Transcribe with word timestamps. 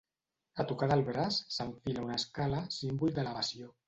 A 0.61 0.63
tocar 0.69 0.87
del 0.91 1.03
braç 1.09 1.37
s'enfila 1.57 2.05
una 2.05 2.15
escala, 2.21 2.63
símbol 2.79 3.13
d'elevació. 3.19 3.71